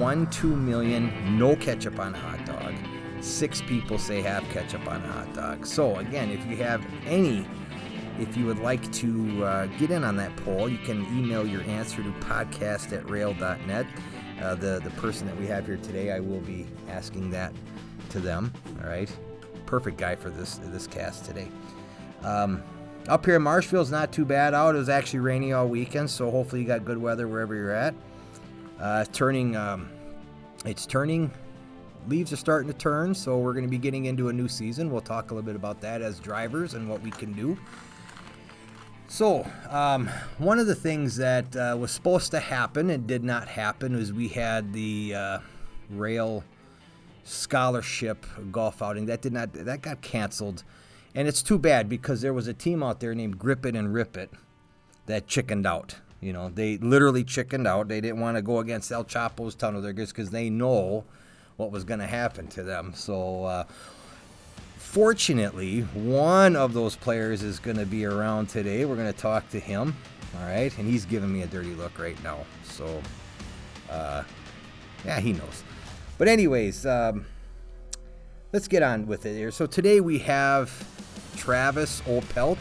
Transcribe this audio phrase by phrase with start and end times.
[0.00, 2.74] One two million, no ketchup on a hot dog.
[3.20, 5.66] Six people say have ketchup on a hot dog.
[5.66, 7.46] So again, if you have any,
[8.18, 11.60] if you would like to uh, get in on that poll, you can email your
[11.64, 13.86] answer to podcast at roehl.net.
[14.40, 17.52] Uh, the the person that we have here today, I will be asking that
[18.08, 18.54] to them.
[18.82, 19.14] All right,
[19.66, 21.48] perfect guy for this this cast today.
[22.22, 22.62] Um,
[23.06, 24.74] up here in Marshfield, it's not too bad out.
[24.74, 27.94] It was actually rainy all weekend, so hopefully you got good weather wherever you're at.
[28.80, 29.90] Uh, turning, um,
[30.64, 31.30] it's turning.
[32.08, 34.90] Leaves are starting to turn, so we're going to be getting into a new season.
[34.90, 37.58] We'll talk a little bit about that as drivers and what we can do.
[39.06, 40.08] So, um,
[40.38, 44.12] one of the things that uh, was supposed to happen and did not happen was
[44.12, 45.38] we had the uh,
[45.92, 46.42] Roehl
[47.24, 50.64] scholarship golf outing that did not that got canceled,
[51.14, 53.92] and it's too bad because there was a team out there named Grip It and
[53.92, 54.30] Rip It
[55.06, 55.96] that chickened out.
[56.20, 57.88] You know, they literally chickened out.
[57.88, 61.04] They didn't want to go against El Chapo's tunnel there because they know
[61.56, 62.92] what was going to happen to them.
[62.94, 63.64] So, uh,
[64.76, 68.84] fortunately, one of those players is going to be around today.
[68.84, 69.96] We're going to talk to him.
[70.38, 72.44] All right, and he's giving me a dirty look right now.
[72.64, 73.02] So,
[73.90, 74.22] uh,
[75.04, 75.64] yeah, he knows.
[76.18, 77.24] But anyways, um,
[78.52, 79.50] let's get on with it here.
[79.50, 80.70] So today we have
[81.36, 82.58] Travis Opelt,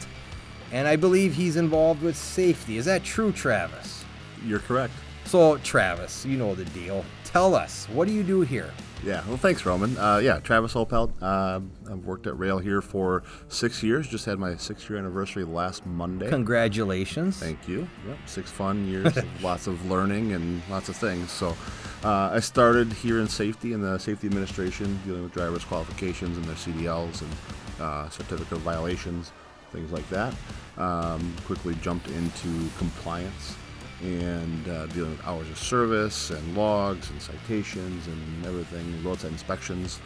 [0.71, 2.77] and I believe he's involved with safety.
[2.77, 4.03] Is that true, Travis?
[4.45, 4.93] You're correct.
[5.25, 7.05] So, Travis, you know the deal.
[7.23, 8.71] Tell us, what do you do here?
[9.03, 9.97] Yeah, well, thanks, Roman.
[9.97, 11.11] Uh, yeah, Travis Opelt.
[11.21, 14.07] Uh, I've worked at Roehl here for six years.
[14.07, 16.27] Just had my six year anniversary last Monday.
[16.27, 17.37] Congratulations.
[17.37, 17.87] Thank you.
[18.07, 21.31] Yep, six fun years, lots of learning and lots of things.
[21.31, 21.55] So,
[22.03, 26.45] uh, I started here in safety in the safety administration, dealing with drivers' qualifications and
[26.45, 27.31] their CDLs and
[27.79, 29.31] uh, certificate of violations,
[29.71, 30.33] things like that.
[30.77, 33.55] Um, quickly jumped into compliance
[34.01, 39.99] and uh, dealing with hours of service and logs and citations and everything, roadside inspections,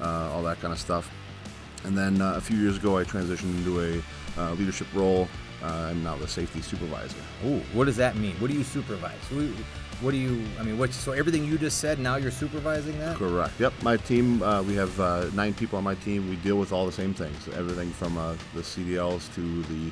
[0.00, 1.10] uh, all that kind of stuff.
[1.84, 5.28] And then uh, a few years ago, I transitioned into a uh, leadership role.
[5.62, 7.16] Uh, I'm now the safety supervisor.
[7.44, 8.34] Ooh, what does that mean?
[8.36, 9.18] What do you supervise?
[9.30, 9.48] Who,
[10.00, 10.44] what do you?
[10.58, 10.92] I mean, what?
[10.92, 13.16] So everything you just said, now you're supervising that?
[13.16, 13.52] Correct.
[13.58, 13.72] Yep.
[13.82, 16.28] My team, uh, we have uh, nine people on my team.
[16.30, 19.90] We deal with all the same things, everything from uh, the CDLs to the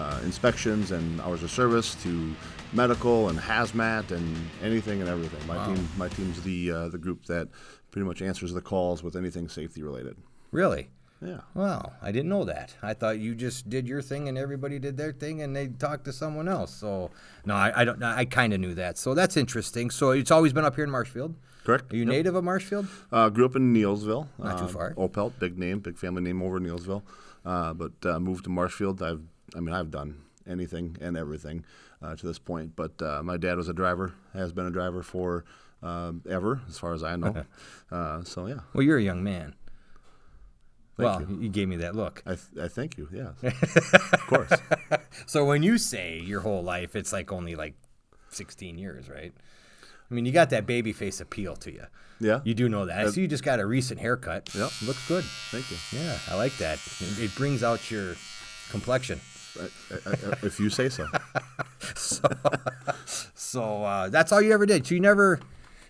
[0.00, 2.32] uh, inspections and hours of service to
[2.72, 5.44] medical and hazmat and anything and everything.
[5.48, 5.74] My Wow.
[5.74, 7.48] team, my team's the uh, the group that
[7.90, 10.16] pretty much answers the calls with anything safety related.
[10.52, 10.90] Really?
[11.20, 11.40] Yeah.
[11.54, 12.74] Wow, I didn't know that.
[12.82, 16.04] I thought you just did your thing and everybody did their thing and they talked
[16.04, 16.72] to someone else.
[16.72, 17.10] So
[17.44, 18.02] no, I, I don't.
[18.02, 18.98] I kind of knew that.
[18.98, 19.90] So that's interesting.
[19.90, 21.34] So it's always been up here in Marshfield.
[21.64, 21.92] Correct.
[21.92, 22.08] Are you Yep.
[22.08, 22.86] native of Marshfield?
[23.10, 24.28] Uh, grew up in Neillsville.
[24.38, 24.94] Not too uh, far.
[24.94, 27.02] Opelt, big name, big family name over in Neillsville.
[27.44, 29.02] Uh, but uh, moved to Marshfield.
[29.02, 29.20] I've,
[29.56, 31.64] I mean, I've done anything and everything
[32.00, 32.74] uh, to this point.
[32.76, 35.44] But uh, my dad was a driver, has been a driver for
[35.82, 37.44] um ever, as far as I know.
[37.92, 39.54] uh, so yeah, Well, you're a young man.
[41.04, 41.38] Well, you.
[41.42, 42.22] you gave me that look.
[42.26, 43.08] I, th- I thank you.
[43.12, 43.34] Yes,
[44.12, 44.52] of course.
[45.26, 47.74] So when you say your whole life, it's like only like
[48.30, 49.32] 16 years, right?
[50.10, 51.84] I mean, you got that baby face appeal to you.
[52.20, 52.40] Yeah.
[52.44, 53.06] You do know that.
[53.06, 54.48] I see you just got a recent haircut.
[54.54, 54.70] Yep.
[54.86, 55.24] Looks good.
[55.50, 55.76] Thank you.
[55.92, 56.78] Yeah, I like that.
[57.00, 58.14] It, it brings out your
[58.70, 59.20] complexion.
[59.60, 59.64] I,
[60.06, 60.88] I, if you say
[61.94, 62.28] so.
[63.34, 64.86] So uh, that's all you ever did.
[64.86, 65.40] So you never.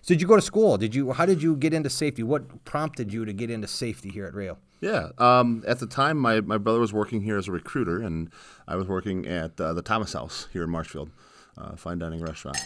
[0.02, 0.78] So did you go to school?
[0.78, 1.12] Did you?
[1.12, 2.22] How did you get into safety?
[2.22, 4.56] What prompted you to get into safety here at Roehl?
[4.80, 5.08] Yeah.
[5.18, 8.30] Um, at the time, my, my brother was working here as a recruiter, and
[8.66, 11.10] I was working at uh, the Thomas House here in Marshfield,
[11.56, 12.58] uh, fine dining restaurant.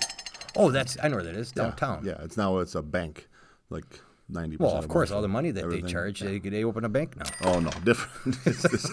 [0.55, 2.05] Oh, that's I know where that is downtown.
[2.05, 3.29] Yeah, it's now it's a bank,
[3.71, 4.57] like ninety.
[4.59, 5.89] Well, of course, all the money that they everything.
[5.91, 7.25] charge, they, they open a bank now.
[7.43, 8.37] Oh no, different.
[8.45, 8.91] Just-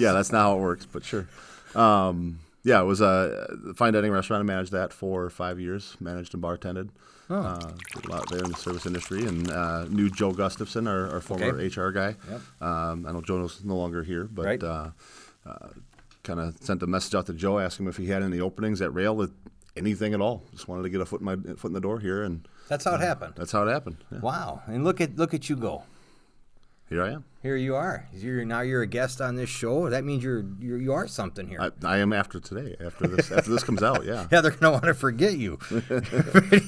[0.00, 1.28] yeah, that's not how it works, but sure.
[1.76, 4.40] Um, yeah, it was a fine dining restaurant.
[4.40, 5.96] I managed that for five years.
[6.00, 6.90] Managed and bartended.
[7.30, 7.36] Oh.
[7.36, 7.72] Uh,
[8.04, 11.46] a lot there in the service industry, and uh, knew Joe Gustafson, our, our former
[11.60, 11.66] Okay.
[11.80, 12.16] HR guy.
[12.30, 12.40] Yep.
[12.60, 14.62] Um, I know Joe's no longer here, but Right.
[14.62, 14.90] uh,
[15.46, 15.68] uh,
[16.24, 18.82] kind of sent a message out to Joe, asking him if he had any openings
[18.82, 19.32] at Roehl, with
[19.76, 20.42] anything at all.
[20.52, 22.84] Just wanted to get a foot in my foot in the door here, and That's
[22.84, 23.34] how it happened.
[23.36, 23.96] That's how it happened.
[24.10, 24.18] Yeah.
[24.20, 24.62] Wow!
[24.66, 25.84] And look at look at you go.
[26.92, 27.24] Here I am.
[27.42, 28.06] Here you are.
[28.12, 29.88] You're now you're a guest on this show.
[29.88, 31.58] That means you're, you're you are something here.
[31.58, 32.76] I, I am after today.
[32.84, 34.26] After this, after this comes out, yeah.
[34.30, 35.58] yeah, they're gonna want to forget you.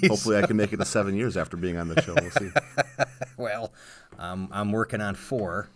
[0.09, 2.15] Hopefully, I can make it to seven years after being on the show.
[2.19, 2.51] We'll see.
[3.37, 3.75] well,
[4.19, 5.69] um, I'm working on four,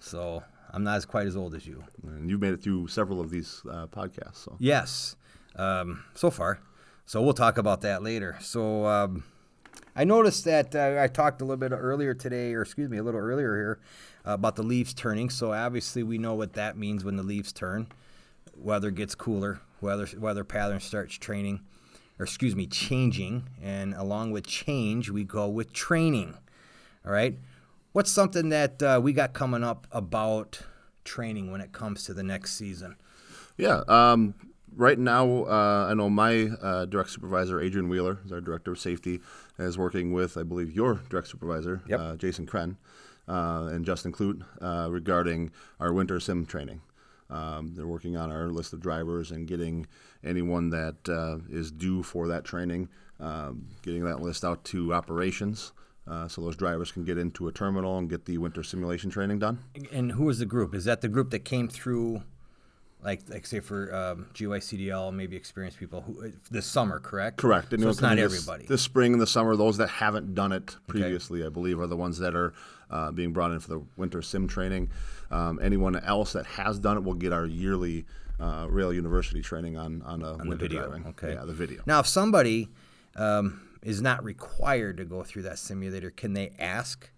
[0.00, 0.42] so
[0.72, 1.84] I'm not as quite as old as you.
[2.02, 4.38] And you've made it through several of these uh, podcasts.
[4.38, 5.14] So Yes,
[5.54, 6.58] um, so far.
[7.06, 8.38] So we'll talk about that later.
[8.40, 9.22] So um,
[9.98, 13.02] I noticed that uh, I talked a little bit earlier today, or excuse me, a
[13.02, 13.80] little earlier here,
[14.24, 15.28] uh, about the leaves turning.
[15.28, 17.88] So obviously we know what that means when the leaves turn.
[18.56, 19.60] Weather gets cooler.
[19.80, 21.62] Weather weather pattern starts training,
[22.16, 23.48] or excuse me, changing.
[23.60, 26.34] And along with change, we go with training.
[27.04, 27.36] All right.
[27.90, 30.60] What's something that uh, we got coming up about
[31.02, 32.94] training when it comes to the next season?
[33.56, 33.82] Yeah.
[33.88, 34.34] Um,
[34.76, 38.78] right now, uh, I know my uh, direct supervisor, Adrian Wheeler, is our director of
[38.78, 39.20] safety,
[39.58, 42.00] is working with, I believe, your direct supervisor, Yep.
[42.00, 42.76] uh, Jason Kren,
[43.28, 45.50] uh, and Justin Clute uh, regarding
[45.80, 46.80] our winter sim training.
[47.30, 49.86] Um, they're working on our list of drivers and getting
[50.24, 52.88] anyone that uh, is due for that training,
[53.20, 55.72] um, getting that list out to operations.
[56.06, 59.38] Uh, so those drivers can get into a terminal and get the winter simulation training
[59.38, 59.58] done.
[59.92, 60.74] And who is the group?
[60.74, 62.22] Is that the group that came through,
[63.02, 67.36] like, like say for um, GYCDL, maybe experienced people who this summer, correct?
[67.36, 67.70] Correct.
[67.70, 68.66] So it's not this- everybody.
[68.66, 71.96] This spring and the summer, those that haven't done it previously, I believe, are the
[71.96, 72.52] ones that are
[72.90, 74.90] uh, being brought in for the winter sim training.
[75.30, 78.06] Um, anyone else that has done it will get our yearly
[78.40, 80.86] uh, Roehl University training on on a on the video.
[80.88, 81.06] driving.
[81.08, 81.34] Okay.
[81.34, 81.82] Yeah, the video.
[81.86, 82.68] Now, if somebody
[83.16, 87.10] um, is not required to go through that simulator, can they ask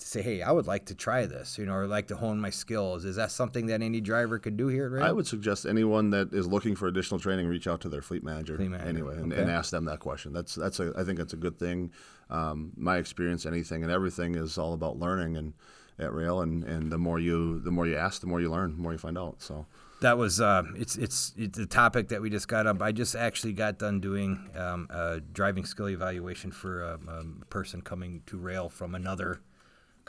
[0.00, 2.40] to say, "Hey, I would like to try this," you know, or like to hone
[2.40, 3.04] my skills?
[3.04, 5.02] Is that something that any driver could do here at Roehl?
[5.02, 8.24] I would suggest anyone that is looking for additional training reach out to their fleet
[8.24, 9.42] manager, Fleet manager, anyway, and, okay.
[9.42, 10.32] and ask them that question.
[10.32, 11.92] That's that's a I think that's a good thing.
[12.28, 15.54] Um, my experience, anything and everything is all about learning and
[16.00, 18.76] at Roehl, and, and the more you the more you ask, the more you learn,
[18.76, 19.36] the more you find out.
[19.42, 19.66] So
[20.00, 22.80] That was uh, it's it's it's a topic that we just got up.
[22.80, 27.82] I just actually got done doing um, a driving skill evaluation for a, a person
[27.82, 29.40] coming to Roehl from another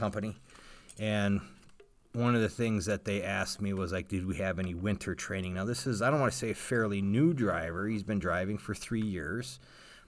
[0.02, 0.36] company,
[0.98, 1.42] and
[2.14, 5.14] one of the things that they asked me was like, did we have any winter
[5.14, 5.54] training?
[5.54, 7.88] Now this is I don't want to say a fairly new driver.
[7.88, 9.60] He's been driving for three years,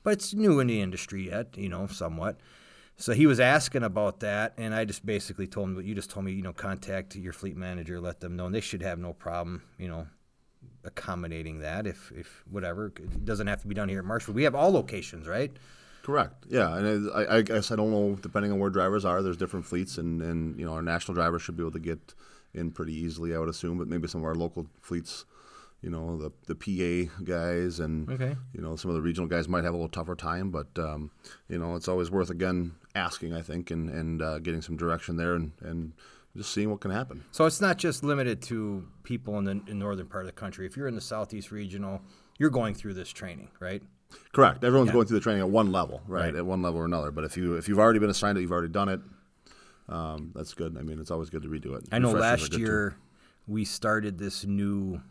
[0.01, 2.37] but it's new in the industry yet, you know, somewhat.
[2.97, 6.09] So he was asking about that, and I just basically told him what you just
[6.09, 6.31] told me.
[6.31, 9.61] You know, contact your fleet manager, let them know, and they should have no problem.
[9.77, 10.07] You know,
[10.83, 14.33] accommodating that if if whatever it doesn't have to be done here at Marshall.
[14.33, 15.55] We have all locations, right?
[16.03, 16.45] Correct.
[16.49, 18.15] Yeah, and I, I guess I don't know.
[18.21, 21.41] Depending on where drivers are, there's different fleets, and, and you know our national drivers
[21.41, 22.13] should be able to get
[22.53, 23.77] in pretty easily, I would assume.
[23.79, 25.23] But maybe some of our local fleets,
[25.81, 26.55] you know, the the
[27.07, 28.35] PA guys and Okay.
[28.53, 30.51] you know some of the regional guys might have a little tougher time.
[30.51, 31.09] But um,
[31.47, 35.15] you know, it's always worth again asking, I think, and and uh, getting some direction
[35.15, 35.93] there, and and
[36.35, 37.23] just seeing what can happen.
[37.31, 40.65] So it's not just limited to people in the in northern part of the country.
[40.65, 42.01] If you're in the southeast regional,
[42.39, 43.81] you're going through this training, right?
[44.33, 44.63] Correct.
[44.63, 46.25] Everyone's going through the training at one level, right?
[46.25, 46.35] Right.
[46.35, 47.11] At one level or another.
[47.11, 49.01] But if you if you've already been assigned it, you've already done it.
[49.89, 50.77] Um, that's good.
[50.77, 51.83] I mean, it's always good to redo it.
[51.91, 52.59] I know last good, too.
[52.59, 52.95] year
[53.47, 55.01] we started this new,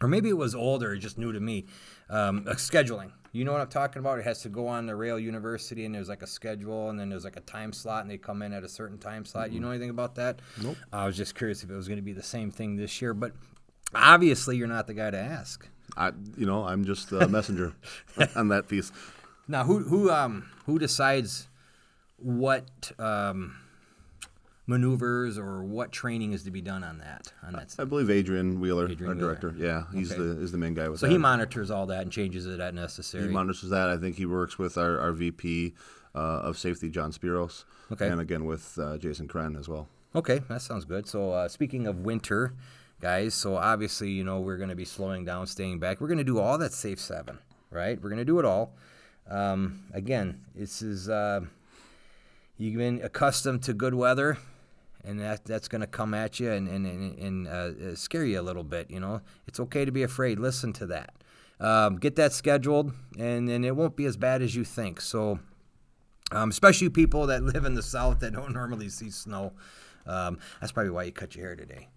[0.00, 1.66] or maybe it was older, just new to me,
[2.10, 3.12] um, scheduling.
[3.32, 4.18] You know what I'm talking about?
[4.18, 7.08] It has to go on the Roehl University, and there's like a schedule, and then
[7.08, 9.52] there's like a time slot, and they come in at a certain time slot.
[9.52, 10.40] You know anything about that?
[10.62, 10.76] Nope.
[10.92, 13.12] I was just curious if it was going to be the same thing this year,
[13.12, 13.32] but
[13.94, 15.68] obviously you're not the guy to ask.
[15.96, 17.74] I, you know, I'm just a messenger
[18.36, 18.90] on that piece.
[19.48, 21.48] Now, who who um who decides
[22.16, 23.56] what um,
[24.66, 27.74] maneuvers or what training is to be done on that on that?
[27.78, 29.34] I believe Adrian Wheeler, Adrian our Wheeler.
[29.36, 29.54] director.
[29.58, 30.22] Yeah, he's Okay.
[30.22, 31.12] the is the main guy with So that.
[31.12, 33.24] he monitors all that and changes it at necessary.
[33.26, 33.88] He monitors that.
[33.88, 35.74] I think he works with our, our VP
[36.14, 37.64] uh, of safety, John Spiros.
[37.92, 38.08] Okay.
[38.08, 39.88] And again with uh, Jason Kren as well.
[40.16, 41.06] Okay, that sounds good.
[41.08, 42.54] So uh, speaking of winter,
[43.04, 46.00] guys, so obviously you know we're going to be slowing down, staying back.
[46.00, 47.38] We're going to do all that safe seven,
[47.70, 48.00] right?
[48.00, 48.72] We're going to do it all.
[49.28, 51.40] Um, again, this is uh,
[52.56, 54.38] you've been accustomed to good weather,
[55.04, 58.24] and that that's going to come at you and and and, and uh, uh, scare
[58.24, 58.90] you a little bit.
[58.90, 60.38] You know, it's okay to be afraid.
[60.38, 61.12] Listen to that.
[61.60, 65.02] Um, get that scheduled, and and it won't be as bad as you think.
[65.02, 65.40] So
[66.32, 69.52] um, especially people that live in the south that don't normally see snow.
[70.06, 71.88] Um, that's probably why you cut your hair today,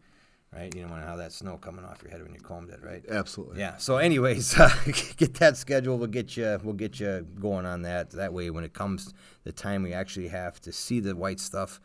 [0.53, 0.73] right?
[0.73, 2.79] You don't want to have that snow coming off your head when you combed it,
[2.83, 3.03] right?
[3.09, 3.59] Absolutely.
[3.59, 3.77] Yeah.
[3.77, 4.69] So, anyways, uh,
[5.17, 5.97] get that schedule.
[5.97, 6.59] We'll get you.
[6.63, 8.11] We'll get you going on that.
[8.11, 9.13] That way, when it comes
[9.43, 11.79] the time we actually have to see the white stuff,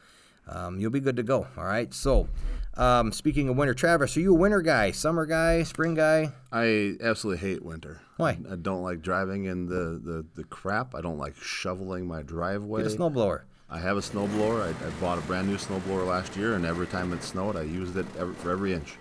[0.46, 1.46] um, you'll be good to go.
[1.56, 1.92] All right.
[1.94, 2.28] So,
[2.74, 6.32] um, speaking of winter, Travis, are you a winter guy, summer guy, spring guy?
[6.50, 8.00] I absolutely hate winter.
[8.16, 8.38] Why?
[8.50, 10.94] I don't like driving in the, the, the crap.
[10.94, 12.82] I don't like shoveling my driveway.
[12.82, 13.42] Get a snowblower.
[13.72, 14.62] I have a snowblower.
[14.62, 17.62] I, I bought a brand new snowblower last year, and every time it snowed, I
[17.62, 18.96] used it every, for every inch.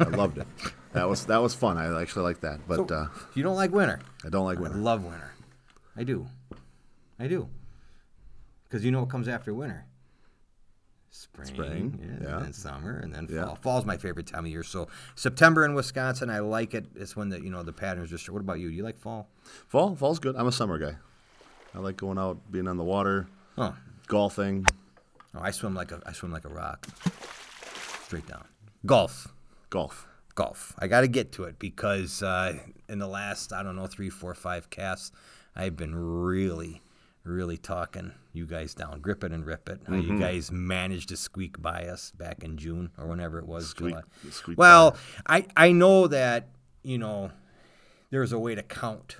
[0.00, 0.46] I loved it.
[0.94, 1.76] That was that was fun.
[1.76, 2.60] I actually like that.
[2.68, 3.98] But So, uh, you don't like winter?
[4.24, 4.76] I don't like winter.
[4.78, 5.32] I love winter.
[5.96, 6.24] I do.
[7.18, 7.48] I do.
[8.62, 9.86] Because you know what comes after winter?
[11.10, 11.46] Spring.
[11.48, 12.36] Spring, yeah, yeah.
[12.36, 13.46] And then summer, and then Yeah.
[13.46, 13.58] fall.
[13.60, 14.62] Fall's my favorite time of year.
[14.62, 16.86] So September in Wisconsin, I like it.
[16.94, 18.30] It's when the you know the patterns just.
[18.30, 18.68] What about you?
[18.70, 19.28] Do you like fall?
[19.66, 20.36] Fall fall's good.
[20.36, 20.94] I'm a summer guy.
[21.74, 23.26] I like going out, being on the water,
[23.58, 23.74] Oh,
[24.06, 24.66] golfing,
[25.34, 26.86] oh I swim like a I swim like a rock.
[28.04, 28.44] Straight down.
[28.86, 29.28] Golf.
[29.70, 30.06] golf.
[30.34, 30.74] golf.
[30.78, 32.58] I got to get to it because uh,
[32.88, 35.10] in the last, I don't know, three, four, five casts,
[35.56, 36.82] I've been really,
[37.24, 39.00] really talking you guys down.
[39.00, 39.82] Grip it and rip it.
[39.84, 40.00] Mm-hmm.
[40.00, 43.68] you guys managed to squeak by us back in June or whenever it was.
[43.68, 44.02] Squeak- July.
[44.30, 44.96] squeak well,
[45.26, 46.48] I, I know that,
[46.82, 47.30] you know,
[48.10, 49.16] there's a way to count.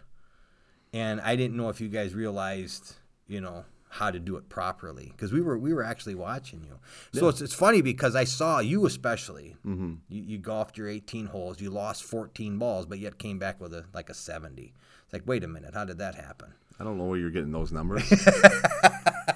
[0.93, 3.65] And I didn't know if you guys realized, you know,
[3.95, 6.81] how to do it properly because we were we were actually watching you.
[7.13, 9.55] So it's, it's funny because I saw you especially.
[9.65, 9.95] Mm-hmm.
[10.09, 11.61] You, you golfed your 18 holes.
[11.61, 14.75] You lost 14 balls, but yet came back with a like a 70.
[15.05, 16.55] It's like, wait a minute, how did that happen?
[16.81, 18.03] I don't know where you're getting those numbers.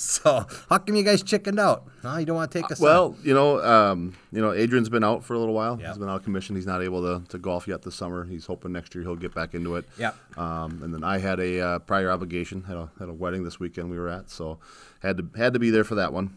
[0.00, 1.84] So how come you guys chickened out?
[2.02, 2.16] Huh?
[2.16, 2.80] You don't want to take us?
[2.80, 5.78] well, you know, um, you know, Adrian's been out for a little while.
[5.78, 5.88] Yeah.
[5.88, 6.56] He's been out of commission.
[6.56, 8.24] He's not able to, to golf yet this summer.
[8.24, 9.84] He's hoping next year he'll get back into it.
[9.98, 10.12] Yeah.
[10.38, 12.62] Um, and then I had a uh, prior obligation.
[12.62, 14.58] Had a had a wedding this weekend we were at, so
[15.00, 16.34] had to had to be there for that one.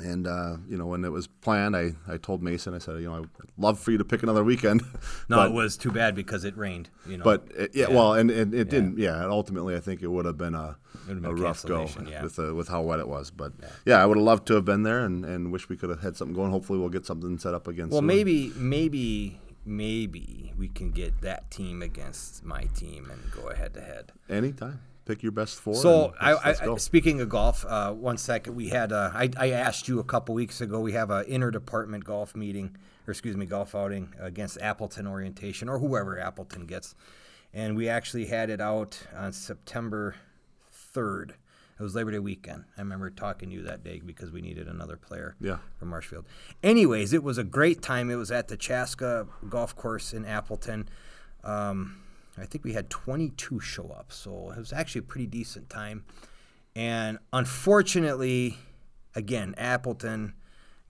[0.00, 3.10] And uh, you know, when it was planned, I, I told Mason, I said, you
[3.10, 4.80] know, I'd love for you to pick another weekend.
[5.28, 6.88] no, but, it was too bad because it rained.
[7.06, 8.98] You know, But uh, yeah, well, and, and it didn't.
[8.98, 12.22] Yeah, ultimately, I think it would have been a, been a rough go yeah.
[12.22, 13.30] with uh, with how wet it was.
[13.30, 13.52] But
[13.84, 16.00] yeah, I would have loved to have been there, and, and wish we could have
[16.00, 16.50] had something going.
[16.50, 17.90] Hopefully, we'll get something set up again.
[17.90, 18.06] Well, soon.
[18.06, 23.82] maybe, maybe, maybe we can get that team against my team and go head to
[23.82, 24.12] head.
[24.30, 24.80] anytime.
[25.12, 25.74] Pick your best four.
[25.74, 28.92] So, I, I, speaking of golf, uh, one second, we had.
[28.92, 30.80] Uh, I, I asked you a couple weeks ago.
[30.80, 32.74] We have an interdepartment golf meeting,
[33.06, 36.94] or excuse me, golf outing against Appleton Orientation or whoever Appleton gets,
[37.52, 40.14] and we actually had it out on September
[40.70, 41.34] third.
[41.78, 42.64] It was Labor Day weekend.
[42.78, 45.58] I remember talking to you that day because we needed another player Yeah.
[45.78, 46.24] from Marshfield.
[46.62, 48.08] Anyways, it was a great time.
[48.10, 50.88] It was at the Chaska Golf Course in Appleton.
[51.44, 51.98] Um,
[52.38, 56.04] I think we had 22 show up, so it was actually a pretty decent time.
[56.74, 58.56] And unfortunately,
[59.14, 60.34] again, Appleton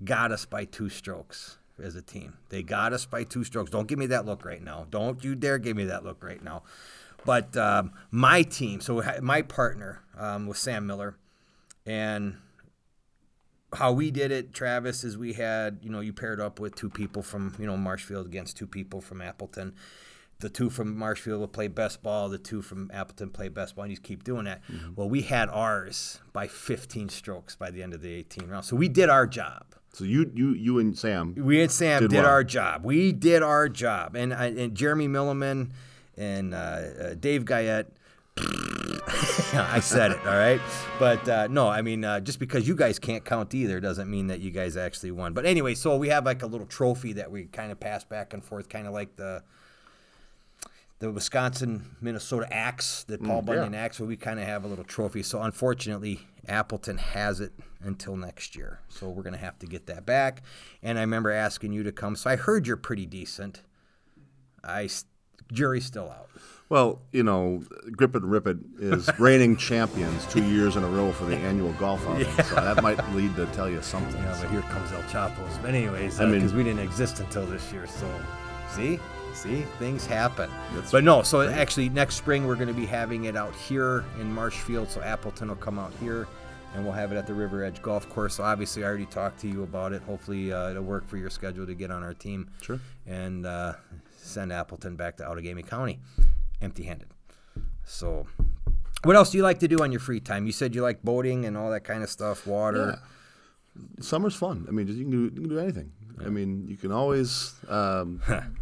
[0.04, 2.34] got us by two strokes as a team.
[2.48, 3.70] They got us by two strokes.
[3.70, 4.86] Don't give me that look right now.
[4.90, 6.62] Don't you dare give me that look right now.
[7.24, 11.16] But um, my team, so my partner um, was Sam Miller,
[11.86, 12.36] and
[13.74, 16.90] how we did it, Travis, is we had, you know, you paired up with two
[16.90, 19.74] people from, you know, Marshfield against two people from Appleton.
[20.42, 22.28] The two from Marshfield will play best ball.
[22.28, 24.60] The two from Appleton play best ball, and you just keep doing that.
[24.94, 28.64] Well, we had ours by 15 strokes by the end of the 18 round.
[28.66, 29.64] So we did our job.
[29.92, 31.34] so you you you and Sam.
[31.36, 32.26] We and Sam Did did, well.
[32.26, 32.84] our job.
[32.84, 35.70] We did our job, and and Jeremy Milliman
[36.16, 37.86] and uh, uh, Dave Guyette.
[39.54, 40.60] I said it, all right.
[40.98, 44.28] But uh, no, I mean, uh, just because you guys can't count either doesn't mean
[44.28, 45.34] that you guys actually won.
[45.34, 48.32] But anyway, so we have like a little trophy that we kind of pass back
[48.32, 49.42] and forth, kind of like the
[51.02, 53.80] the Wisconsin Minnesota axe, the Paul Mm, Bunyan yeah.
[53.80, 55.24] axe, where we kind of have a little trophy.
[55.24, 58.78] So unfortunately, Appleton has it until next year.
[58.88, 60.42] So we're gonna have to get that back.
[60.80, 62.14] And I remember asking you to come.
[62.14, 63.62] So I heard you're pretty decent.
[64.62, 64.88] I
[65.52, 66.28] jury's still out.
[66.68, 67.64] Well, you know,
[67.96, 71.36] Grip It and Rip It is reigning champions two years in a row for the
[71.36, 72.30] annual golf outing.
[72.44, 74.22] So that might lead to tell you something.
[74.22, 75.58] Yeah, but here comes El Chapo's.
[75.58, 78.08] But anyways, I mean- because we didn't exist until this year, so
[78.70, 79.00] see,
[79.34, 80.50] see, things happen.
[80.74, 84.04] That's but no, so actually next spring we're going to be having it out here
[84.20, 84.90] in Marshfield.
[84.90, 86.28] So Appleton will come out here,
[86.74, 88.34] and we'll have it at the River Edge Golf Course.
[88.34, 90.02] So obviously, I already talked to you about it.
[90.02, 92.50] Hopefully, uh, it'll work for your schedule to get on our team.
[92.60, 92.80] Sure.
[93.06, 93.74] And uh,
[94.16, 95.98] send Appleton back to Outagamie County,
[96.60, 97.08] empty-handed.
[97.84, 98.26] So.
[99.04, 100.46] What else do you like to do on your free time?
[100.46, 103.00] You said you like boating and all that kind of stuff, water.
[104.00, 104.64] Summer's fun.
[104.68, 105.90] I mean, you, can do, you can do anything.
[106.24, 107.54] I mean, you can always.
[107.68, 108.20] Um,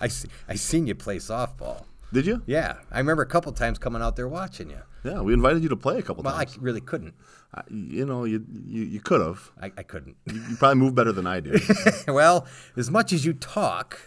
[0.00, 1.84] I see, I seen you play softball.
[2.12, 2.42] did you?
[2.46, 4.80] Yeah, I remember a couple times coming out there watching you.
[5.04, 6.34] Yeah, we invited you to play a couple times.
[6.34, 7.14] Well, I really couldn't.
[7.54, 9.50] I, you know, you you, you could have.
[9.60, 10.16] I, I couldn't.
[10.26, 11.58] You probably move better than I do.
[12.08, 13.98] well, as much as you talk,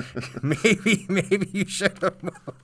[0.42, 2.16] maybe maybe you should have.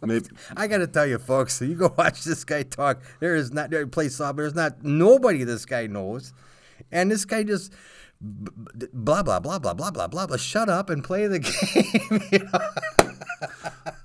[0.02, 0.26] Maybe,
[0.56, 3.02] I got to tell you, folks, you go watch this guy talk.
[3.20, 4.36] There is not there play softball.
[4.36, 6.32] There's not nobody this guy knows,
[6.92, 7.72] and this guy just
[8.20, 10.36] blah blah blah blah blah blah blah blah.
[10.36, 11.38] Shut up and play the
[12.10, 12.20] game.
[12.32, 12.60] you know?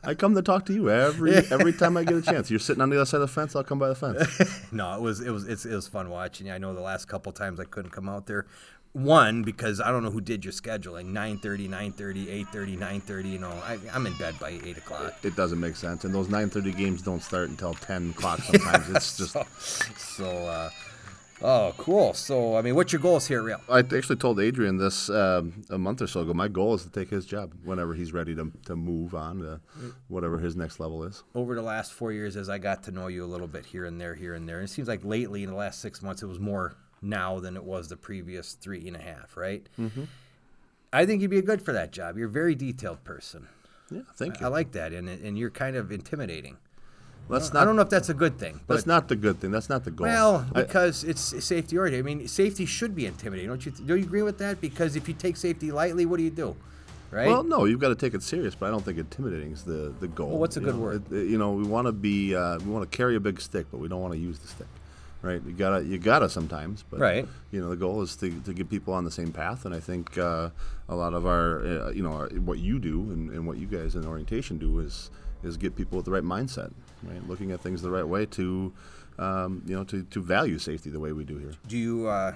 [0.03, 2.49] I come to talk to you every every time I get a chance.
[2.49, 3.55] You're sitting on the other side of the fence.
[3.55, 4.61] I'll come by the fence.
[4.71, 6.49] no, it was it was it's, it was fun watching.
[6.49, 8.45] I know the last couple times I couldn't come out there.
[8.93, 13.31] One because I don't know who did your scheduling 9:30, 9:30, 8:30, 9:30.
[13.31, 15.13] You know, I, I'm in bed by eight o'clock.
[15.23, 18.39] It doesn't make sense, and those 9:30 games don't start until 10 o'clock.
[18.39, 19.31] Sometimes it's just.
[19.31, 19.45] So,
[19.97, 20.69] so uh,
[21.43, 22.13] oh, cool.
[22.13, 23.61] So I mean, what's your goals here, real?
[23.69, 26.33] I actually told Adrian this um, a month or so ago.
[26.33, 29.59] My goal is to take his job whenever he's ready to, to move on to
[30.07, 31.23] whatever his next level is.
[31.35, 33.85] over the last four years as I got to know you a little bit here
[33.85, 34.59] and there, here and there.
[34.59, 37.55] And it seems like lately in the last six months, it was more now than
[37.55, 39.67] it was the previous three and a half, right?
[39.79, 40.03] Mm-hmm.
[40.93, 42.17] I think you'd be good for that job.
[42.17, 43.47] You're a very detailed person.
[43.89, 44.45] Yeah, thank you.
[44.45, 46.57] I like that, and and you're kind of intimidating.
[47.31, 47.65] I not.
[47.65, 49.51] don't know if that's a good thing, That's not the good thing.
[49.51, 50.07] That's not the goal.
[50.07, 51.99] well, I- because it's safety oriented.
[51.99, 53.71] I mean, safety should be intimidating, don't you?
[53.71, 54.59] Do you agree with that?
[54.61, 56.55] Because if you take safety lightly, what do you do?
[57.11, 57.27] Right?
[57.27, 59.93] Well, no, you've got to take it serious, but I don't think intimidating is the,
[59.99, 60.29] the goal.
[60.29, 61.11] Well, what's a You good know, word?
[61.11, 63.65] it- you know, we want to be, uh, we want to carry a big stick,
[63.69, 64.67] but we don't want to use the stick,
[65.21, 65.41] right?
[65.45, 67.27] You gotta, you gotta sometimes, but Right.
[67.51, 69.81] You know, the goal is to, to get people on the same path, and I
[69.81, 70.51] think uh,
[70.87, 73.67] a lot of our, uh, you know, our, what you do and, and what you
[73.67, 75.09] guys in orientation do is
[75.43, 76.71] is get people with the right mindset,
[77.03, 77.27] right?
[77.27, 78.73] Looking at things the right way to,
[79.19, 81.53] um, you know, to, to value safety the way we do here.
[81.67, 82.33] Do you uh,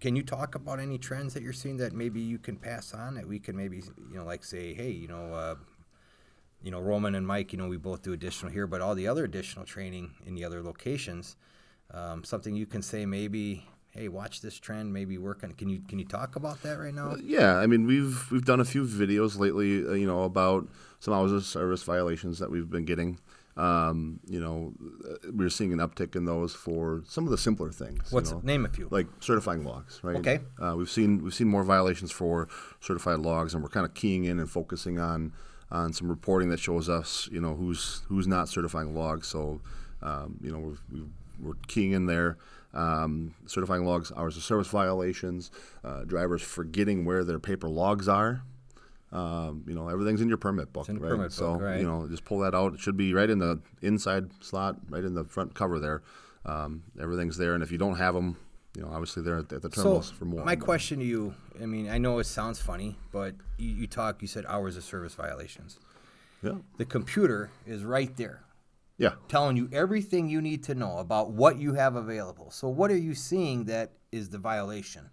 [0.00, 3.14] can you talk about any trends that you're seeing that maybe you can pass on
[3.14, 3.78] that we can maybe
[4.10, 5.54] you know like say hey you know uh,
[6.62, 9.08] you know Roman and Mike you know we both do additional here but all the
[9.08, 11.36] other additional training in the other locations
[11.92, 15.80] um, something you can say maybe hey watch this trend maybe work on can you
[15.88, 18.84] can you talk about that right now Yeah, I mean we've we've done a few
[18.84, 20.68] videos lately, uh, you know, about
[21.00, 23.18] some hours of service violations that we've been getting.
[23.56, 24.74] Um, you know,
[25.10, 28.10] uh, we're seeing an uptick in those for some of the simpler things.
[28.10, 30.16] you what's know, name a few like certifying logs, right?
[30.16, 30.40] Okay.
[30.62, 32.48] Uh, we've seen we've seen more violations for
[32.80, 35.32] certified logs, and we're kind of keying in and focusing on
[35.70, 39.26] on some reporting that shows us, you know, who's who's not certifying logs.
[39.26, 39.60] So,
[40.02, 41.08] um, you know, we're, we've,
[41.40, 42.36] we're keying in there.
[42.74, 45.50] Um, certifying logs, hours of service violations,
[45.82, 48.42] uh, drivers forgetting where their paper logs are.
[49.12, 51.10] Um, you know, everything's in your permit book, in right?
[51.10, 51.80] permit so book, right.
[51.80, 52.74] you know, just pull that out.
[52.74, 56.02] It should be right in the inside slot, right in the front cover there.
[56.44, 58.36] Um, everything's there, and if you don't have them,
[58.76, 60.44] you know, obviously they're at, the terminals for more.
[60.44, 63.86] my but- question to you I mean I know it sounds funny but you, you
[63.86, 65.78] talk you said hours of service violations
[66.42, 68.42] Yeah, the computer is right there
[68.98, 69.12] yeah.
[69.28, 72.50] telling you everything you need to know about what you have available.
[72.50, 75.10] So what are you seeing that is the violation?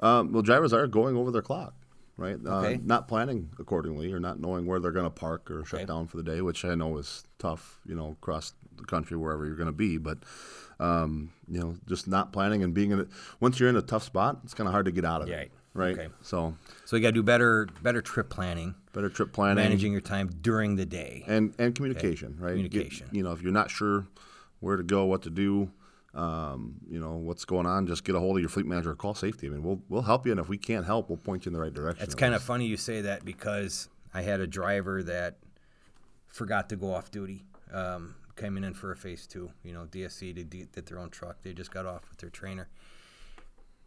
[0.00, 1.74] Um, well, drivers are going over their clock,
[2.16, 2.36] right?
[2.44, 2.74] Okay.
[2.74, 5.86] Uh, not planning accordingly, or not knowing where they're going to park or shut Okay.
[5.86, 9.46] down for the day, which I know is tough, you know, across the country wherever
[9.46, 9.98] you're going to be.
[9.98, 10.18] But
[10.80, 13.08] um, you know, just not planning and being in it.
[13.40, 15.38] Once you're in a tough spot, it's kind of hard to get out of Right.
[15.42, 15.98] it, right?
[15.98, 16.08] Okay.
[16.22, 20.00] So So you got to do better better trip planning, better trip planning, managing your
[20.00, 21.24] time during the day.
[21.28, 22.56] and and communication, right?
[22.56, 23.08] Get- Communication.
[23.12, 24.06] you know, if you're not sure
[24.60, 25.70] where to go, what to do,
[26.14, 28.94] um, you know, what's going on, just get a hold of your fleet manager or
[28.94, 29.46] call safety.
[29.46, 31.54] I mean, we'll we'll help you, and if we can't help, we'll point you in
[31.54, 32.04] the right direction.
[32.04, 35.38] It's kind of funny you say that because I had a driver that
[36.28, 37.44] forgot to go off duty.
[37.72, 41.42] Um, coming in for a phase two, you know, DSC did, did their own truck.
[41.42, 42.68] They just got off with their trainer.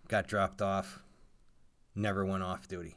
[0.08, 1.04] Got dropped off,
[1.96, 2.96] never went off duty,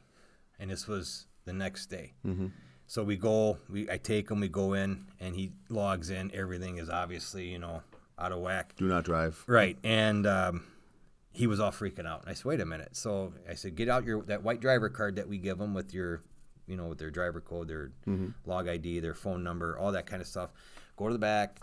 [0.59, 2.13] and this was the next day.
[2.25, 2.47] Mm-hmm.
[2.87, 6.31] So we go, we I take him, we go in, and he logs in.
[6.33, 7.81] Everything is obviously, you know,
[8.21, 8.75] out of whack.
[8.77, 9.43] Do not drive.
[9.47, 10.63] Right, and um,
[11.31, 12.23] he was all freaking out.
[12.27, 15.15] I said, "Wait a minute." So I said, "Get out your that white driver card
[15.15, 16.21] that we give them with your,
[16.67, 17.91] you know, with their driver code, their
[18.45, 20.51] log ID, their phone number, all that kind of stuff.
[20.97, 21.59] Go to the back,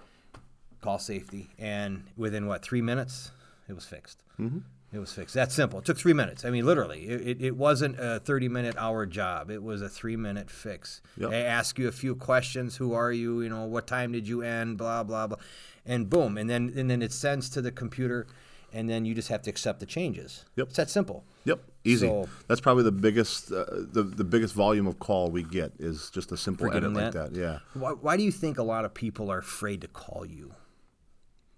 [0.81, 3.31] call safety, and within what three minutes,
[3.69, 4.23] it was fixed.
[4.41, 4.59] Mm-hmm.
[4.91, 5.35] It was fixed.
[5.35, 5.81] That simple.
[5.81, 6.47] It took three minutes.
[6.47, 9.51] I mean, literally, it, it, it wasn't a thirty-minute hour job.
[9.51, 11.03] It was a three-minute fix.
[11.19, 11.31] Yep.
[11.31, 12.77] They ask you a few questions.
[12.77, 13.43] Who are you?
[13.43, 14.79] You know, what time did you end?
[14.79, 15.37] Blah blah blah,
[15.85, 18.27] and boom, and then and then it sends to the computer,
[18.73, 20.47] and then you just have to accept the changes.
[20.57, 20.69] Yep.
[20.69, 21.25] It's that simple.
[21.45, 22.07] Yep, easy.
[22.07, 26.09] So- That's probably the biggest uh, the the biggest volume of call we get is
[26.11, 27.35] just a simple edit getting like that?
[27.35, 27.39] that.
[27.39, 30.55] Yeah, Why, why do you think a lot of people are afraid to call you?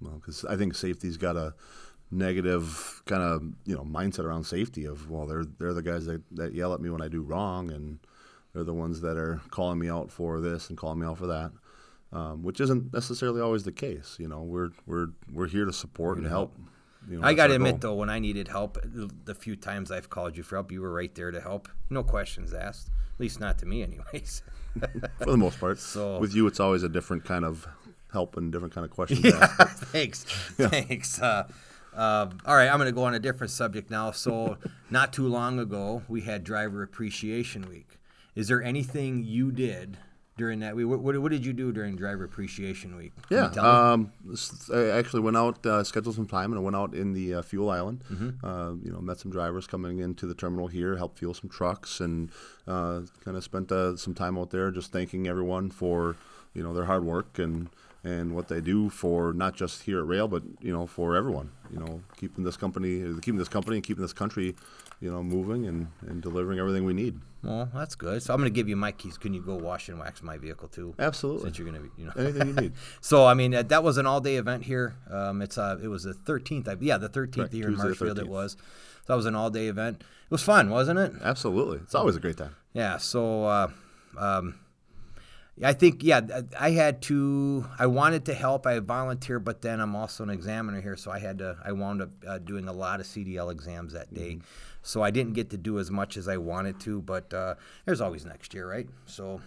[0.01, 1.55] well, because I think safety's got a
[2.11, 6.21] negative kind of you know mindset around safety of well they're they're the guys that,
[6.33, 8.01] that yell at me when I do wrong and
[8.53, 11.29] they're the ones that are calling me out for this and calling me out for
[11.29, 11.53] that.
[12.13, 14.43] Um, which isn't necessarily always the case, you know.
[14.43, 16.53] We're we're we're here to support and help.
[17.09, 17.93] You know, I got to admit, goal.
[17.93, 20.93] though, when I needed help, the, few times I've called you for help, you were
[20.93, 21.69] right there to help.
[21.89, 22.89] No questions asked.
[23.15, 24.43] At least not to me, anyways.
[25.19, 25.79] for the most part.
[25.79, 27.67] So- with you, it's always a different kind of
[28.13, 29.21] help and different kind of questions.
[29.25, 29.85] yeah, asked.
[29.85, 31.23] thanks, thanks.
[31.23, 31.49] Uh,
[31.95, 34.11] Um, all right, I'm going to go on a different subject now.
[34.11, 34.57] So,
[34.91, 37.99] not too long ago, we had Driver Appreciation Week.
[38.35, 39.99] Is there anything you did
[40.37, 40.87] during that week?
[40.87, 43.13] What, what, what did you do during Driver Appreciation Week?
[43.29, 44.13] Can Yeah, um,
[44.73, 47.43] I actually went out, uh, scheduled some time, and I went out in the uh,
[47.43, 48.05] fuel island.
[48.11, 48.47] Mm-hmm.
[48.47, 52.01] Uh, you know, met some drivers coming into the terminal here, helped fuel some trucks,
[52.01, 52.31] and
[52.67, 56.17] uh, kind of spent uh, some time out there just thanking everyone for
[56.55, 57.69] you know their hard work and
[58.03, 61.51] and what they do for not just here at Roehl, but you know for everyone.
[61.73, 64.57] You know, keeping this company, keeping this company, and keeping this country,
[65.01, 67.21] you know, moving and, and delivering everything we need.
[67.45, 68.21] well, that's good.
[68.23, 69.17] So, I'm going to give you my keys.
[69.17, 70.95] Can you go wash and wax my vehicle too?
[70.99, 72.13] Absolutely, Since you're going to be, you know.
[72.17, 72.73] anything you need.
[73.01, 74.97] So I mean that, that was an all-day event here.
[75.11, 76.69] Um, it's uh, it was the 13th.
[76.69, 78.19] I, yeah, the 13th Correct, here in Tuesday the Marshfield.
[78.19, 78.53] It was.
[78.53, 78.59] So
[79.07, 80.01] that was an all-day event.
[80.01, 81.13] It was fun, wasn't it?
[81.23, 82.57] Absolutely, it's always a great time.
[82.73, 82.97] Yeah.
[82.97, 83.69] So uh,
[84.19, 84.59] um,
[85.63, 86.21] I think yeah,
[86.59, 87.67] I had to.
[87.79, 88.67] I wanted to help.
[88.67, 91.59] I volunteered, but then I'm also an examiner here, so I had to.
[91.65, 94.35] I wound up uh, doing a lot of CDL exams that day.
[94.35, 94.45] Mm-hmm.
[94.83, 98.01] So I didn't get to do as much as I wanted to, but uh, there's
[98.01, 98.89] always next year, right?
[99.07, 99.41] So.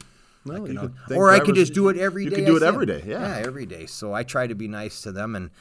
[0.45, 2.35] I can you or I could just do it every you day.
[2.35, 3.07] could do I it every 'em.
[3.07, 3.39] yeah.
[3.39, 3.85] yeah, every day.
[3.85, 5.51] So I try to be nice to them, and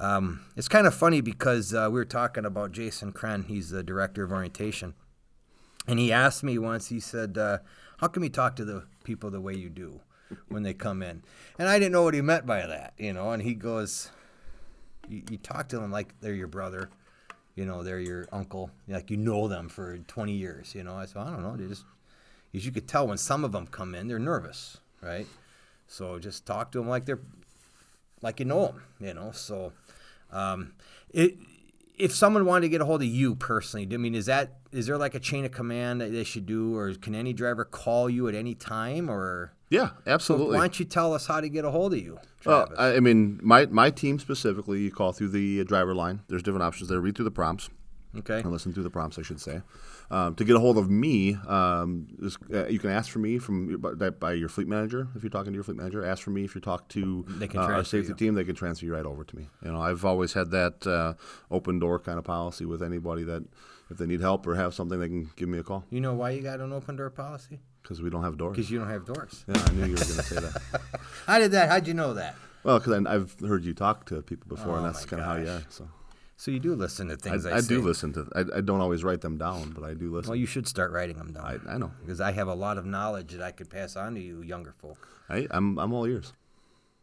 [0.00, 3.44] um, it's kind of funny because uh, we were talking about Jason Kren.
[3.44, 4.94] He's the director of orientation,
[5.86, 6.88] and he asked me once.
[6.88, 7.58] He said, uh,
[8.02, 10.00] "How come you talk to the people the way you do
[10.48, 11.22] when they come in?"
[11.58, 13.30] And I didn't know what he meant by that, you know.
[13.30, 14.10] And he goes,
[15.08, 16.90] "You, you talk to them like they're your brother."
[17.54, 18.70] You know, they're your uncle.
[18.88, 20.74] Like you know them for 20 years.
[20.74, 21.54] You know, I said, I don't know.
[21.54, 21.84] They just,
[22.54, 25.26] as you could tell when some of them come in, they're nervous, right?
[25.86, 27.20] So just talk to them like they're,
[28.22, 28.82] like you know them.
[29.00, 29.74] You know, so
[30.30, 30.72] um,
[31.10, 31.36] it.
[32.02, 34.86] If someone wanted to get a hold of you personally, I mean, is that is
[34.86, 38.10] there like a chain of command that they should do, or can any driver call
[38.10, 40.56] you at any time, or Yeah, so absolutely.
[40.56, 42.78] why don't you tell us how to get a hold of you, Well, Travis?
[42.78, 46.22] I I mean, my, my team specifically, you call through the driver line.
[46.28, 47.00] There's different options there.
[47.00, 47.68] Read through the prompts,
[48.18, 49.62] okay, or listen through the prompts, I should say.
[50.10, 53.38] Um, to get a hold of me, um, is, uh, you can ask for me
[53.38, 55.08] from by, by your fleet manager.
[55.14, 56.44] If you're talking to your fleet manager, ask for me.
[56.44, 58.14] If you talk to uh, our safety you.
[58.14, 59.48] team, they can transfer you right over to me.
[59.64, 61.14] You know, I've always had that uh,
[61.50, 63.44] open door kind of policy with anybody that
[63.90, 66.14] if they need help or have something, they can give me a call you know
[66.14, 67.60] why you got an open door policy?
[67.82, 68.56] because we don't have doors.
[68.56, 69.44] Because you don't have doors.
[69.48, 70.62] Yeah, I knew you were going to say that.
[71.26, 71.68] How did that?
[71.68, 72.36] How'd you know that?
[72.62, 75.36] Well, because I've heard you talk to people before, Oh and that's kind of how
[75.36, 75.62] you are.
[75.68, 75.88] So.
[76.36, 78.28] So you do listen to things I, I, I do listen to.
[78.34, 80.30] I, I don't always write them down, but I do listen.
[80.30, 81.44] Well, you should start writing them down.
[81.44, 81.92] I, I know.
[82.00, 84.72] because I have a lot of knowledge that I could pass on to you, younger
[84.72, 85.08] folk.
[85.28, 86.32] I, I'm I'm all ears.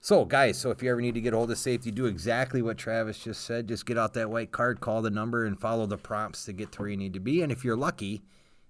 [0.01, 2.77] So, guys, so if you ever need to get hold of safety, do exactly what
[2.77, 3.67] Travis just said.
[3.67, 6.71] Just get out that white card, call the number, and follow the prompts to get
[6.73, 7.41] to where you need to be.
[7.41, 8.21] And if you're lucky,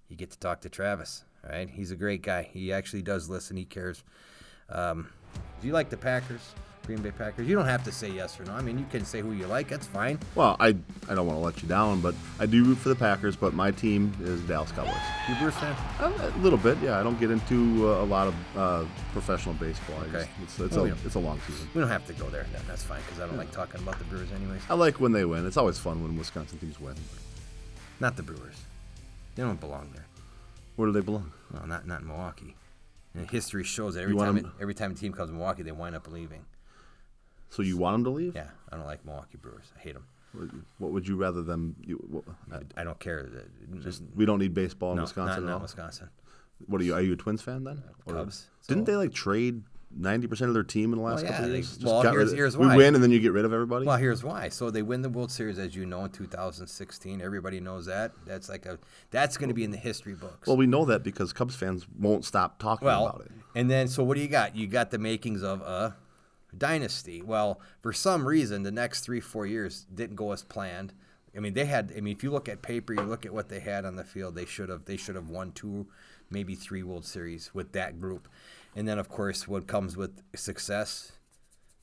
[0.08, 1.24] you get to talk to Travis.
[1.44, 2.50] All right, he's a great guy.
[2.52, 3.58] He actually does listen.
[3.58, 4.04] He cares.
[4.70, 5.10] Um,
[5.62, 6.54] do you like the Packers,
[6.90, 7.48] Green Bay Packers?
[7.48, 8.54] You don't have to say yes or no.
[8.54, 9.68] I mean, you can say who you like.
[9.68, 10.18] That's fine.
[10.34, 10.70] Well, I
[11.08, 13.36] I don't want to let you down, but I do root for the Packers.
[13.36, 14.96] But my team is Dallas Cowboys.
[15.28, 15.76] You a Brewers fan?
[16.00, 17.00] A, a little bit, yeah.
[17.00, 19.98] I don't get into uh, a lot of uh, professional baseball.
[20.08, 20.12] Okay.
[20.12, 21.70] just, it's it's, Well, a, it's a long season.
[21.76, 22.48] We don't have to go there.
[22.52, 24.62] Then that's fine because I don't like talking about the Brewers, anyways.
[24.68, 25.46] I like when they win.
[25.46, 26.96] It's always fun when Wisconsin teams win.
[28.00, 28.56] Not the Brewers.
[29.36, 30.08] They don't belong there.
[30.76, 31.34] Where do they belong?
[31.54, 32.56] No, not not in Milwaukee.
[33.14, 35.72] And history shows that every time it, every time a team comes to Milwaukee, they
[35.72, 36.46] wind up leaving.
[37.50, 38.36] So you want them to leave?
[38.36, 39.72] Yeah, I don't like Milwaukee Brewers.
[39.76, 40.06] I hate them.
[40.78, 41.76] What would you rather them?
[41.84, 42.24] You, what,
[42.78, 43.28] I don't care.
[43.80, 45.60] Just we don't need baseball in no, Wisconsin not, at all.
[45.60, 46.10] not Wisconsin.
[46.68, 46.94] What are you?
[46.94, 47.82] Are you a Twins fan then?
[48.08, 48.48] Uh, or- Cubs.
[48.68, 51.46] Didn't So- they like trade ninety percent of their team in the last Well, couple
[51.48, 51.80] yeah, they- years?
[51.84, 53.88] Well, here's- rid of- we win and then you get rid of everybody.
[53.88, 54.50] Well, here's why.
[54.50, 57.22] So they win the World Series, as you know, in 2016.
[57.22, 58.12] Everybody knows that.
[58.28, 58.78] That's like a
[59.10, 60.48] that's going to be in the history books.
[60.48, 63.32] Well, we know that because Cubs fans won't stop talking Well, about it.
[63.56, 64.56] and then so what do you got?
[64.56, 65.96] You got the makings of a
[66.58, 67.22] dynasty.
[67.22, 70.94] Well, for some reason, the next three four years didn't go as planned.
[71.36, 71.94] I mean, they had.
[71.96, 74.04] I mean, if you look at paper, you look at what they had on the
[74.04, 74.36] field.
[74.36, 74.86] They should have.
[74.86, 75.88] They should have won two,
[76.30, 78.28] maybe three World Series with that group.
[78.76, 81.12] And then, of course, what comes with success,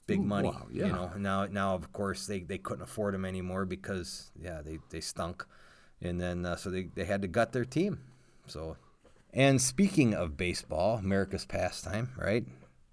[0.06, 0.48] big money.
[0.48, 0.86] wow, yeah.
[0.86, 1.10] You know.
[1.16, 5.46] Now, now, of course, they, they couldn't afford them anymore because yeah, they they stunk.
[6.02, 8.00] And then uh, so they they had to gut their team.
[8.46, 8.76] So
[9.36, 12.46] and speaking of baseball, America's pastime, right?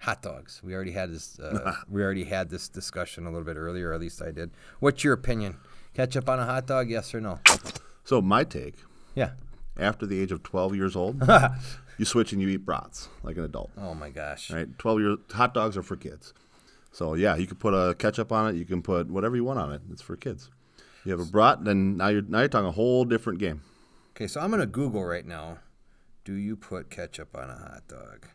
[0.04, 0.60] Hot dogs.
[0.62, 1.40] We already had this.
[1.40, 4.52] Uh, we already had this discussion a little bit earlier, or at least I did.
[4.80, 5.56] What's your opinion?
[5.94, 6.90] Ketchup on a hot dog?
[6.90, 7.40] Yes or no?
[8.04, 8.76] So my take:
[9.16, 9.32] Yeah.
[9.78, 11.24] after the age of twelve years old,
[11.98, 13.72] you switch and you eat brats like an adult.
[13.78, 14.52] Oh my gosh.
[14.52, 14.68] Right?
[14.78, 16.34] Twelve years hot dogs are for kids.
[16.92, 18.58] So yeah, you can put a ketchup on it.
[18.58, 19.82] You can put whatever you want on it.
[19.90, 20.50] It's for kids.
[21.06, 23.62] You have a brat, then now you're now you're talking a whole different game.
[24.12, 25.60] Okay, so I'm gonna Google right now.
[26.26, 28.28] Do you put ketchup on a hot dog?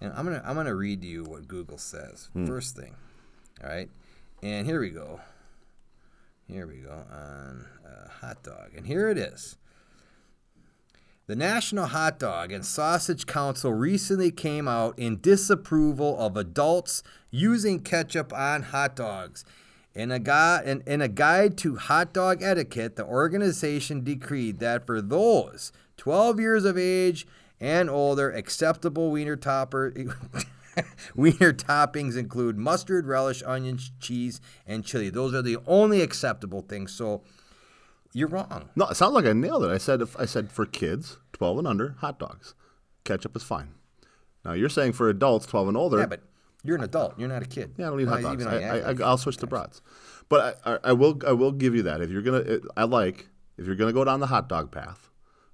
[0.00, 2.28] And I'm gonna I'm gonna read you what Google says.
[2.46, 2.94] First thing,
[3.62, 3.88] all right.
[4.42, 5.20] And here we go.
[6.46, 9.56] Here we go on uh, hot dog, and here it is.
[11.26, 17.80] The National Hot Dog and Sausage Council recently came out in disapproval of adults using
[17.80, 19.42] ketchup on hot dogs.
[19.94, 24.84] In a, gui- in, in a guide to hot dog etiquette, the organization decreed that
[24.84, 27.26] for those 12 years of age
[27.64, 29.92] and older, acceptable wiener topper.
[31.14, 35.08] Wiener toppings include mustard, relish, onions, cheese, and chili.
[35.08, 36.92] Those are the only acceptable things.
[36.92, 37.22] So
[38.12, 38.68] you're wrong.
[38.74, 39.70] No, it sounds like I nailed it.
[39.70, 42.54] I said if I said for kids, 12 and under, hot dogs.
[43.04, 43.74] Ketchup is fine.
[44.44, 46.00] Now you're saying for adults, 12 and older.
[46.00, 46.22] Yeah, but
[46.64, 47.18] you're an adult.
[47.18, 47.74] You're not a kid.
[47.78, 48.42] Yeah, I don't eat hot dogs.
[48.42, 49.80] even I, I, I, I'll switch to brats.
[50.28, 52.00] But I, I, I will I will give you that.
[52.00, 55.08] If you're gonna, I like if you're gonna go down the hot dog path,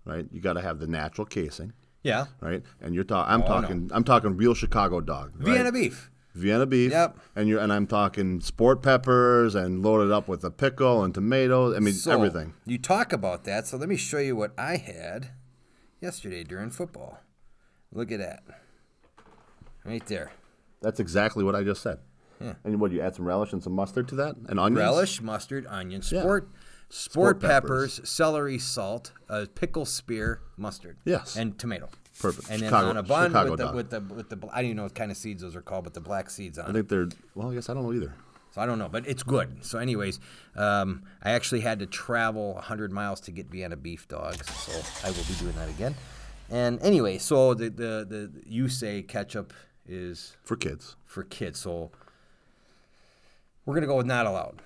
[0.07, 0.27] right?
[0.33, 2.27] You got to have the natural casing, Yeah.
[2.41, 2.63] right?
[2.81, 3.33] And you're talking.
[3.33, 3.61] I'm Oh, no.
[3.61, 3.91] talking.
[3.93, 5.33] I'm talking real Chicago dog.
[5.37, 5.55] right?
[5.55, 6.11] Vienna beef.
[6.35, 6.93] Vienna beef.
[6.93, 7.19] Yep.
[7.37, 11.77] And you're and I'm talking sport peppers and loaded up with a pickle and tomatoes.
[11.77, 12.55] I mean So, everything.
[12.65, 15.31] You talk about that, so let me show you what I had
[16.01, 17.19] yesterday during football.
[17.93, 18.43] Look at that.
[19.85, 20.31] Right there.
[20.81, 21.99] That's exactly what I just said.
[22.41, 22.55] Yeah.
[22.65, 24.79] And what you add some relish and some mustard to that and onions.
[24.79, 26.23] Relish, mustard, onion, Yeah.
[26.90, 28.11] Sport, sport, peppers, peppers.
[28.11, 30.98] celery, salt, uh, pickle spear, mustard.
[31.05, 31.37] Yes.
[31.37, 31.88] And tomato.
[32.20, 32.50] Perfect.
[32.50, 33.74] And Chicago- then on a bun Chicago with the, dog.
[33.74, 35.85] with the with the I don't even know what kind of seeds those are called,
[35.85, 36.68] but the black seeds on it.
[36.68, 37.50] I think they're well.
[37.50, 38.14] I guess I don't know either.
[38.53, 39.64] So I don't know, but it's good.
[39.64, 40.18] So, anyways,
[40.57, 44.72] um, I actually had to travel 100 miles to get Vienna beef dogs, so
[45.07, 45.94] I will be doing that again.
[46.50, 49.53] And anyway, so the the, the you say ketchup
[49.87, 51.92] is For kids, for kids, so
[53.64, 54.61] we're gonna go with not allowed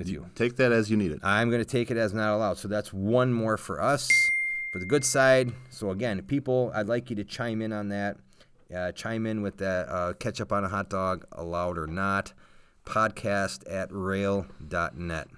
[0.00, 0.26] with you.
[0.34, 1.20] take that as you need it.
[1.22, 2.56] I'm going to take it as not allowed.
[2.56, 4.08] So that's one more for us
[4.70, 5.52] for the good side.
[5.68, 8.16] So again, people, I'd like you to chime in on that.
[8.74, 12.32] Uh, chime in with that uh, ketchup on a hot dog, allowed or not.
[12.86, 15.28] Podcast at roehl.net.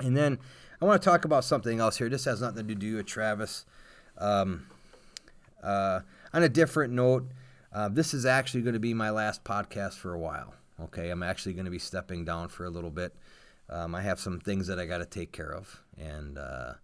[0.00, 0.38] And then
[0.82, 2.08] I want to talk about something else here.
[2.08, 3.66] This has nothing to do with Travis.
[4.18, 4.66] Um,
[5.62, 6.00] uh,
[6.34, 7.26] on a different note,
[7.72, 10.54] uh, this is actually going to be my last podcast for a while.
[10.80, 13.14] Okay, I'm actually going to be stepping down for a little bit.
[13.68, 16.74] Um, I have some things that I got to take care of, and uh,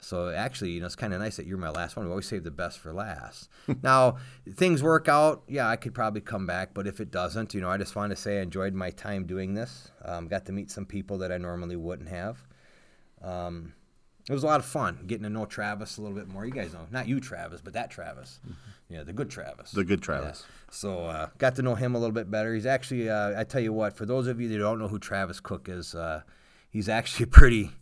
[0.00, 2.06] so actually, you know, it's kind of nice that you're my last one.
[2.06, 3.48] We always save the best for last.
[3.82, 4.16] now,
[4.48, 5.42] things work out.
[5.46, 8.10] Yeah, I could probably come back, but if it doesn't, you know, I just want
[8.10, 9.90] to say I enjoyed my time doing this.
[10.04, 12.38] Um, got to meet some people that I normally wouldn't have.
[13.22, 13.74] Um,
[14.30, 16.46] it was a lot of fun getting to know Travis a little bit more.
[16.46, 18.38] You guys know, not you, Travis, but that Travis.
[18.88, 19.72] Yeah, the good Travis.
[19.72, 20.44] The good Travis.
[20.70, 22.54] So uh, got to know him a little bit better.
[22.54, 25.00] He's actually, uh, I tell you what, for those of you that don't know who
[25.00, 26.22] Travis Cook is, uh,
[26.70, 27.72] he's actually a pretty,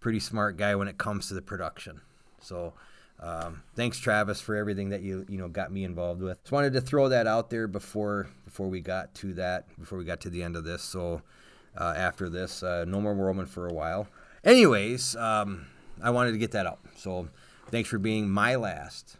[0.00, 2.00] pretty smart guy when it comes to the production.
[2.40, 2.74] So
[3.20, 6.42] um, thanks, Travis, for everything that you you know got me involved with.
[6.42, 10.04] Just wanted to throw that out there before before we got to that, before we
[10.04, 10.82] got to the end of this.
[10.82, 11.22] So
[11.78, 14.08] uh, after this, uh, no more Roman for a while.
[14.42, 15.66] Anyways, um,
[16.02, 16.80] I wanted to get that out.
[16.96, 17.28] So
[17.70, 19.16] thanks for being my last,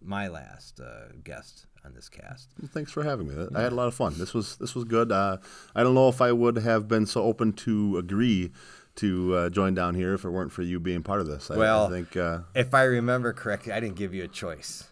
[0.00, 2.48] my last uh, guest on this cast.
[2.60, 3.46] Well, thanks for having me.
[3.54, 4.14] I had a lot of fun.
[4.18, 5.10] This was this was good.
[5.12, 5.38] Uh,
[5.74, 8.52] I don't know if I would have been so open to agree
[8.96, 11.50] to uh, join down here if it weren't for you being part of this.
[11.50, 14.84] I, Well, I think uh, If I remember correctly, I didn't give you a choice.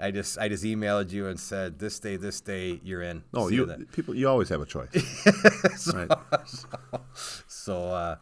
[0.00, 3.22] I just I just emailed you and said this day, this day, you're in.
[3.32, 3.86] oh, See you then.
[3.92, 4.90] people, you always have a choice.
[5.94, 6.10] right.
[7.46, 8.16] So, uh,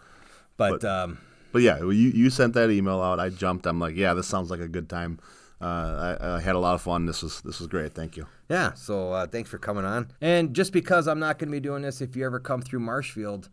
[0.59, 1.19] but, But- um,
[1.53, 3.21] But yeah, you you sent that email out.
[3.21, 3.67] I jumped.
[3.67, 5.19] I'm like, yeah, this sounds like a good time.
[5.61, 7.07] Uh, I, I had a lot of fun.
[7.07, 7.95] This was this was great.
[7.95, 8.27] Thank you.
[8.49, 8.73] yeah.
[8.73, 10.11] So uh, thanks for coming on.
[10.21, 12.81] And just because I'm not going to be doing this, if you ever come through
[12.81, 13.49] Marshfield,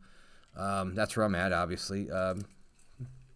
[0.57, 1.53] um, that's where I'm at.
[1.53, 2.45] Obviously, um,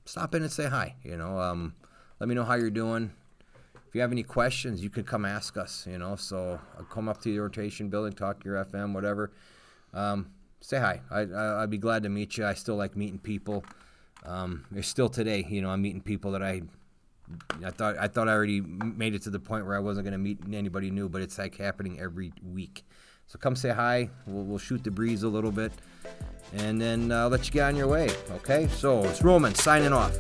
[0.06, 0.96] stop in and say hi.
[1.04, 1.76] You know, um,
[2.20, 3.12] let me know how you're doing.
[3.88, 5.86] If you have any questions, you can come ask us.
[5.88, 9.32] You know, so I'll come up to the rotation building, talk to your FM, whatever.
[9.94, 11.02] Um, say hi.
[11.12, 12.46] I, I, I'd be glad to meet you.
[12.48, 13.64] I still like meeting people.
[14.26, 16.62] Um, there's still today, you know, I'm meeting people that I,
[17.64, 20.14] I thought I thought I already made it to the point where I wasn't going
[20.14, 22.86] to meet anybody new, but it's like happening every week.
[23.28, 24.10] So come say hi.
[24.28, 25.72] We'll, we'll shoot the breeze a little bit,
[26.54, 28.10] and then uh, I'll let you get on your way.
[28.32, 28.68] Okay.
[28.68, 30.18] So it's Roman signing off.